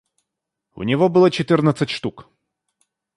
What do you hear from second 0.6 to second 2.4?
У него было четырнадцать штук.